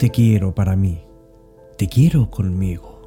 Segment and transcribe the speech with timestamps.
[0.00, 1.04] Te quiero para mí,
[1.76, 3.02] te quiero conmigo.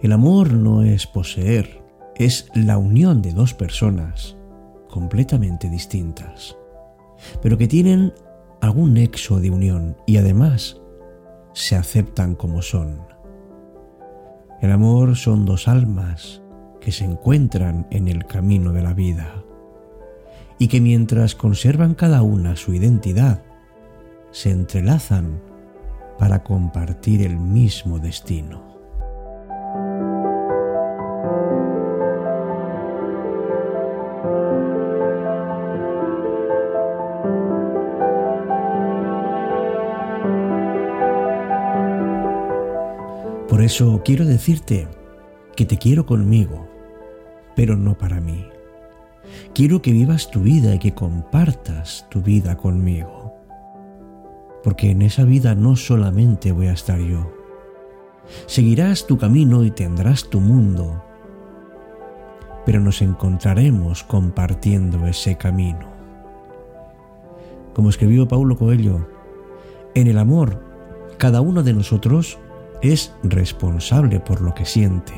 [0.00, 1.82] El amor no es poseer,
[2.16, 4.38] es la unión de dos personas
[4.88, 6.56] completamente distintas,
[7.42, 8.14] pero que tienen
[8.62, 10.80] algún nexo de unión y además
[11.52, 13.02] se aceptan como son.
[14.62, 16.40] El amor son dos almas
[16.80, 19.44] que se encuentran en el camino de la vida
[20.58, 23.42] y que mientras conservan cada una su identidad,
[24.30, 25.51] se entrelazan
[26.18, 28.72] para compartir el mismo destino.
[43.48, 44.88] Por eso quiero decirte
[45.54, 46.66] que te quiero conmigo,
[47.54, 48.46] pero no para mí.
[49.54, 53.21] Quiero que vivas tu vida y que compartas tu vida conmigo.
[54.62, 57.32] Porque en esa vida no solamente voy a estar yo.
[58.46, 61.02] Seguirás tu camino y tendrás tu mundo,
[62.64, 65.90] pero nos encontraremos compartiendo ese camino.
[67.74, 69.08] Como escribió Paulo Coelho,
[69.94, 70.62] en el amor,
[71.18, 72.38] cada uno de nosotros
[72.82, 75.12] es responsable por lo que siente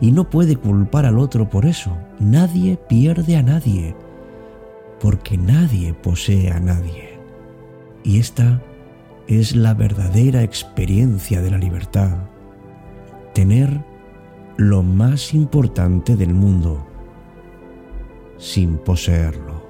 [0.00, 1.96] y no puede culpar al otro por eso.
[2.18, 3.94] Nadie pierde a nadie,
[5.00, 7.03] porque nadie posee a nadie.
[8.04, 8.62] Y esta
[9.26, 12.28] es la verdadera experiencia de la libertad.
[13.32, 13.82] Tener
[14.56, 16.86] lo más importante del mundo
[18.36, 19.63] sin poseerlo.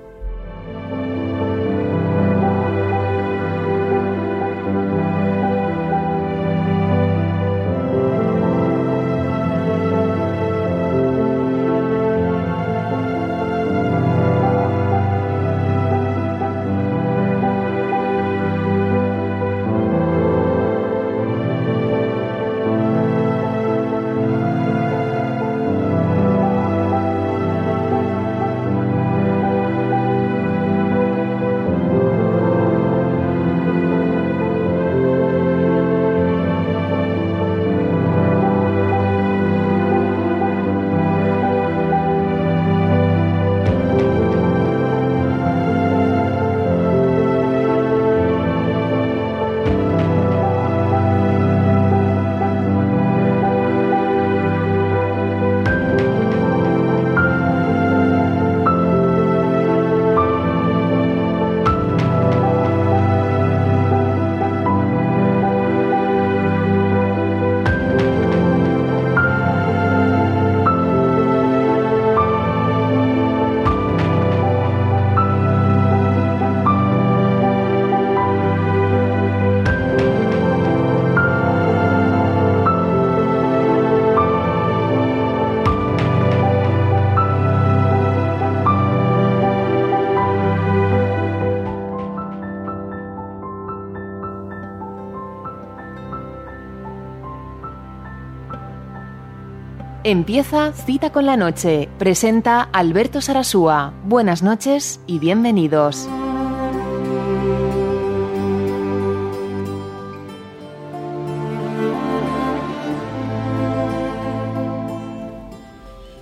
[100.07, 101.89] Empieza Cita con la Noche.
[101.98, 103.95] Presenta Alberto Sarasúa.
[104.05, 106.07] Buenas noches y bienvenidos.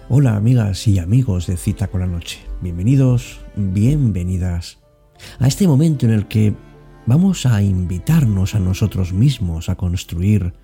[0.08, 2.38] Hola amigas y amigos de Cita con la Noche.
[2.60, 4.78] Bienvenidos, bienvenidas
[5.40, 6.54] a este momento en el que
[7.06, 10.54] vamos a invitarnos a nosotros mismos a construir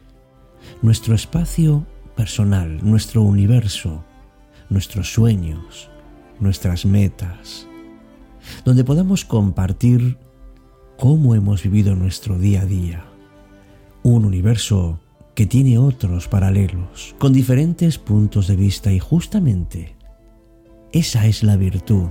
[0.83, 1.85] nuestro espacio
[2.19, 4.05] personal, nuestro universo,
[4.71, 5.89] nuestros sueños,
[6.41, 7.69] nuestras metas,
[8.65, 10.19] donde podamos compartir
[10.99, 13.05] cómo hemos vivido nuestro día a día.
[14.03, 14.99] Un universo
[15.37, 19.95] que tiene otros paralelos, con diferentes puntos de vista y justamente
[20.91, 22.09] esa es la virtud,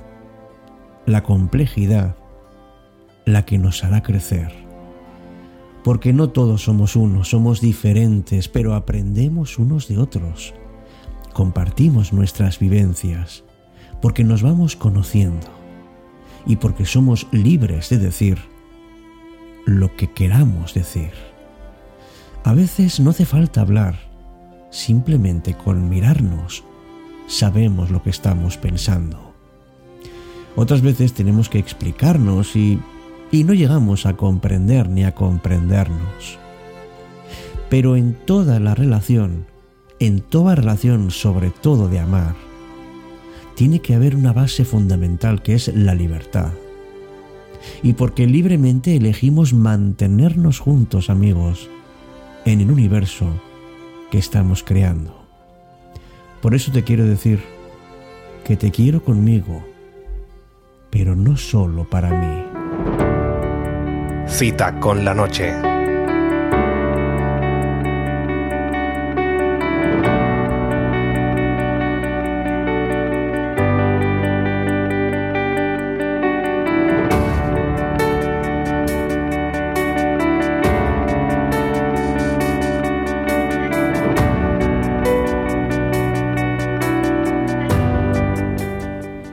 [1.06, 2.16] la complejidad,
[3.26, 4.67] la que nos hará crecer
[5.88, 10.54] porque no todos somos uno, somos diferentes, pero aprendemos unos de otros.
[11.32, 13.46] Compartimos nuestras vivencias,
[14.02, 15.48] porque nos vamos conociendo
[16.46, 18.38] y porque somos libres de decir
[19.66, 21.12] lo que queramos decir.
[22.44, 23.98] A veces no hace falta hablar,
[24.72, 26.66] simplemente con mirarnos
[27.28, 29.34] sabemos lo que estamos pensando.
[30.58, 32.78] Otras veces tenemos que explicarnos y
[33.32, 36.40] y no llegamos a comprender ni a comprendernos.
[37.70, 39.46] Pero en toda la relación,
[40.00, 42.36] en toda relación sobre todo de amar,
[43.56, 46.52] tiene que haber una base fundamental que es la libertad.
[47.84, 51.70] y porque libremente elegimos mantenernos juntos, amigos,
[52.46, 53.28] en el universo
[54.10, 55.26] que estamos creando.
[56.42, 57.42] Por eso te quiero decir
[58.46, 59.66] que te quiero conmigo,
[60.90, 62.57] pero no solo para mí.
[64.30, 65.78] Cita con la noche.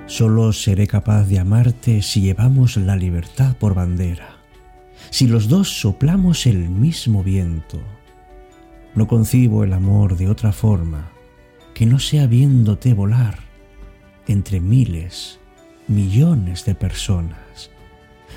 [0.07, 4.34] Solo seré capaz de amarte si llevamos la libertad por bandera,
[5.15, 7.81] si los dos soplamos el mismo viento.
[8.97, 11.09] No concibo el amor de otra forma
[11.73, 13.39] que no sea viéndote volar
[14.27, 15.39] entre miles,
[15.87, 17.71] millones de personas,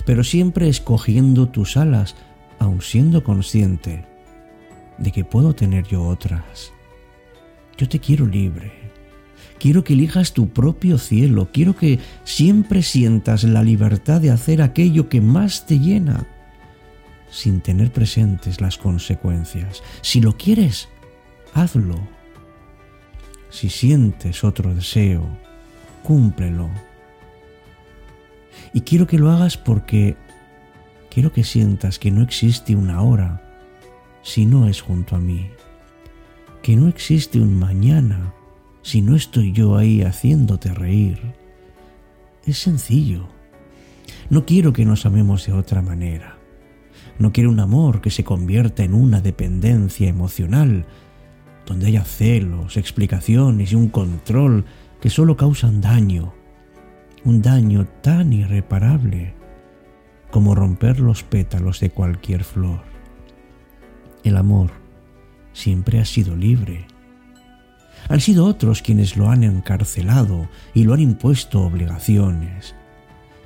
[0.06, 2.16] pero siempre escogiendo tus alas,
[2.60, 4.06] aun siendo consciente
[5.00, 6.74] de que puedo tener yo otras.
[7.76, 8.72] Yo te quiero libre
[9.60, 11.50] Quiero que elijas tu propio cielo.
[11.52, 16.28] Quiero que siempre sientas la libertad de hacer aquello que más te llena,
[17.30, 19.84] sin tener presentes las consecuencias.
[20.02, 20.90] Si lo quieres,
[21.54, 22.00] hazlo.
[23.50, 25.26] Si sientes otro deseo,
[26.04, 26.70] cúmplelo.
[28.74, 30.16] Y quiero que lo hagas porque
[31.10, 33.42] quiero que sientas que no existe una hora
[34.24, 35.50] si no es junto a mí,
[36.62, 38.34] que no existe un mañana
[38.88, 41.20] si no estoy yo ahí haciéndote reír?
[42.46, 43.28] Es sencillo.
[44.30, 46.37] No quiero que nos amemos de otra manera.
[47.20, 50.86] No quiero un amor que se convierta en una dependencia emocional,
[51.66, 54.66] donde haya celos, explicaciones y un control
[55.02, 56.34] que solo causan daño,
[57.24, 59.34] un daño tan irreparable
[60.32, 62.82] como romper los pétalos de cualquier flor.
[64.24, 64.72] El amor
[65.54, 66.86] siempre ha sido libre
[68.10, 72.76] han sido otros quienes lo han encarcelado y lo han impuesto obligaciones,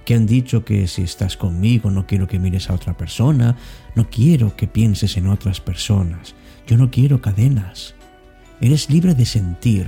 [0.05, 3.57] que han dicho que si estás conmigo no quiero que mires a otra persona,
[3.95, 6.35] no quiero que pienses en otras personas,
[6.67, 7.95] yo no quiero cadenas.
[8.59, 9.87] Eres libre de sentir,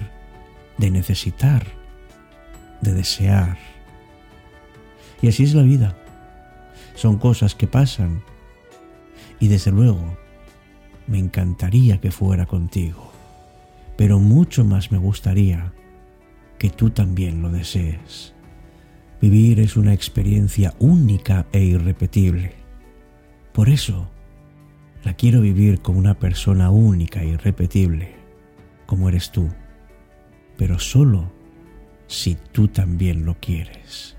[0.77, 1.65] de necesitar,
[2.81, 3.57] de desear.
[5.21, 5.95] Y así es la vida.
[6.95, 8.23] Son cosas que pasan.
[9.39, 10.17] Y desde luego,
[11.07, 13.13] me encantaría que fuera contigo
[13.95, 15.73] pero mucho más me gustaría
[16.57, 18.33] que tú también lo desees.
[19.23, 22.55] Vivir es una experiencia única e irrepetible.
[23.53, 24.09] Por eso,
[25.05, 28.15] la quiero vivir como una persona única e irrepetible,
[28.85, 29.47] como eres tú,
[30.57, 31.31] pero solo
[32.05, 34.17] si tú también lo quieres.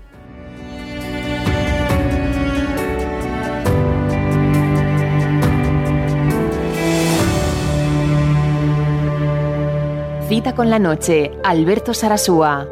[10.27, 12.67] Cita con la noche, Alberto Sarasúa.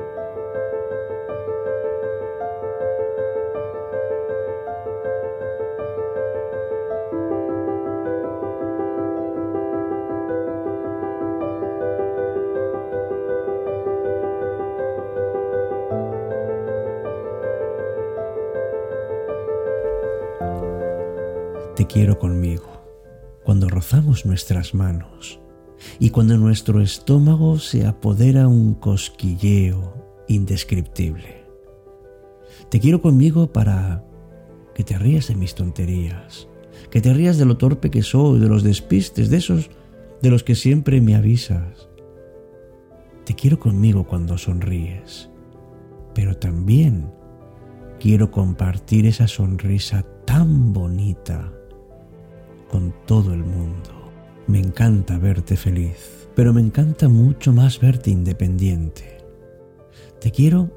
[21.84, 22.82] Te quiero conmigo,
[23.44, 25.42] cuando rozamos nuestras manos
[26.00, 31.44] y cuando nuestro estómago se apodera un cosquilleo indescriptible.
[32.70, 34.02] Te quiero conmigo para
[34.74, 36.48] que te rías de mis tonterías,
[36.90, 39.70] que te rías de lo torpe que soy, de los despistes, de esos
[40.22, 41.90] de los que siempre me avisas.
[43.26, 45.30] Te quiero conmigo cuando sonríes,
[46.16, 47.12] pero también
[48.00, 51.52] quiero compartir esa sonrisa tan bonita
[52.74, 54.12] con todo el mundo.
[54.48, 59.20] Me encanta verte feliz, pero me encanta mucho más verte independiente.
[60.20, 60.72] Te quiero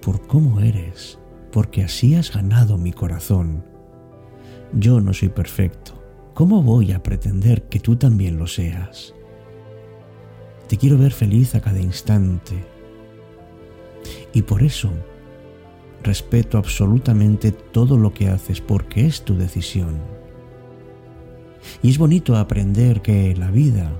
[0.00, 1.18] por cómo eres,
[1.52, 3.62] porque así has ganado mi corazón.
[4.72, 6.02] Yo no soy perfecto.
[6.32, 9.14] ¿Cómo voy a pretender que tú también lo seas?
[10.66, 12.64] Te quiero ver feliz a cada instante.
[14.32, 14.90] Y por eso
[16.02, 20.13] respeto absolutamente todo lo que haces porque es tu decisión.
[21.82, 23.90] Y es bonito aprender que la vida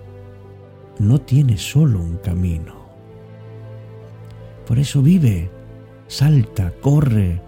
[0.98, 2.84] no tiene solo un camino.
[4.66, 5.50] Por eso vive,
[6.06, 7.40] salta, corre,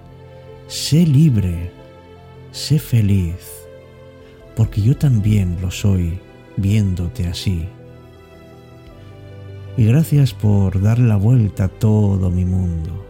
[0.66, 1.70] sé libre,
[2.50, 3.66] sé feliz,
[4.54, 6.18] porque yo también lo soy
[6.56, 7.68] viéndote así.
[9.76, 13.04] Y gracias por dar la vuelta a todo mi mundo,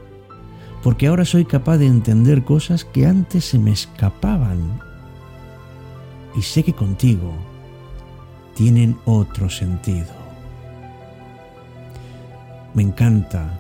[0.83, 4.86] porque ahora soy capaz de entender cosas que antes se me escapaban.
[6.37, 7.33] Y sé que contigo
[8.55, 10.13] tienen otro sentido.
[12.75, 13.59] Me encanta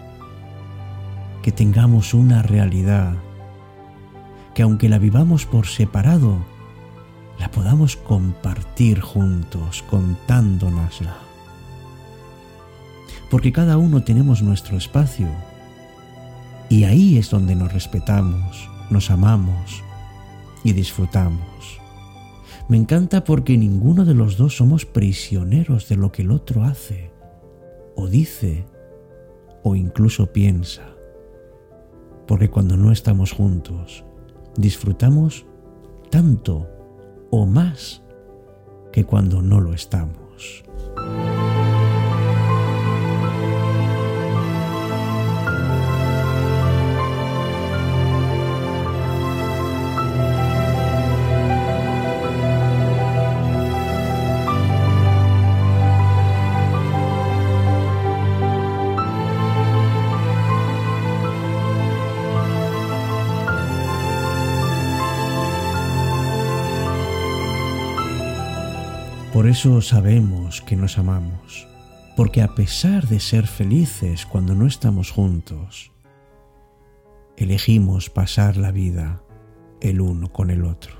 [1.42, 3.14] que tengamos una realidad,
[4.54, 6.36] que aunque la vivamos por separado,
[7.38, 11.16] la podamos compartir juntos, contándonosla.
[13.30, 15.28] Porque cada uno tenemos nuestro espacio
[16.68, 19.82] y ahí es donde nos respetamos, nos amamos
[20.64, 21.85] y disfrutamos.
[22.68, 27.12] Me encanta porque ninguno de los dos somos prisioneros de lo que el otro hace,
[27.94, 28.66] o dice,
[29.62, 30.82] o incluso piensa.
[32.26, 34.04] Porque cuando no estamos juntos,
[34.56, 35.46] disfrutamos
[36.10, 36.68] tanto
[37.30, 38.02] o más
[38.92, 40.64] que cuando no lo estamos.
[69.46, 71.68] Por eso sabemos que nos amamos,
[72.16, 75.92] porque a pesar de ser felices cuando no estamos juntos,
[77.36, 79.22] elegimos pasar la vida
[79.80, 80.96] el uno con el otro.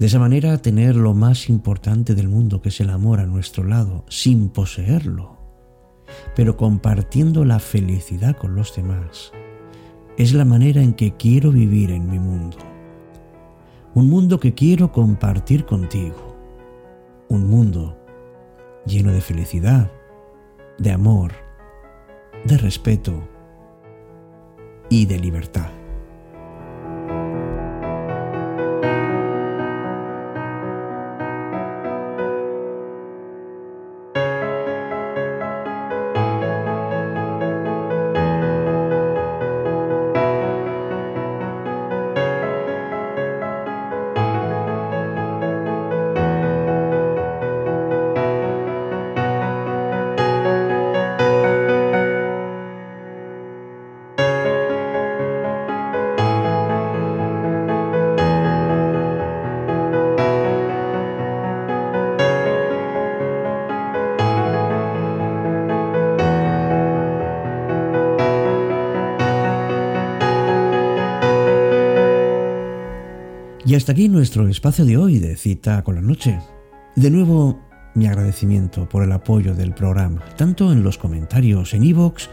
[0.00, 3.62] De esa manera tener lo más importante del mundo, que es el amor a nuestro
[3.62, 5.38] lado, sin poseerlo,
[6.34, 9.30] pero compartiendo la felicidad con los demás,
[10.18, 12.56] es la manera en que quiero vivir en mi mundo.
[13.94, 16.29] Un mundo que quiero compartir contigo
[17.30, 17.96] un mundo
[18.84, 19.90] lleno de felicidad,
[20.78, 21.32] de amor,
[22.44, 23.22] de respeto
[24.88, 25.70] y de libertad.
[73.70, 76.40] Y hasta aquí nuestro espacio de hoy de cita con la noche.
[76.96, 77.60] De nuevo,
[77.94, 82.28] mi agradecimiento por el apoyo del programa, tanto en los comentarios en iVoox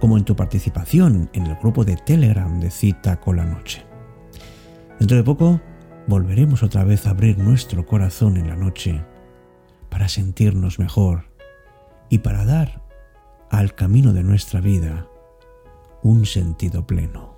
[0.00, 3.84] como en tu participación en el grupo de Telegram de cita con la noche.
[4.98, 5.60] Dentro de poco
[6.06, 9.04] volveremos otra vez a abrir nuestro corazón en la noche
[9.90, 11.24] para sentirnos mejor
[12.08, 12.82] y para dar
[13.50, 15.06] al camino de nuestra vida
[16.02, 17.36] un sentido pleno.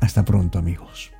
[0.00, 1.15] Hasta pronto amigos.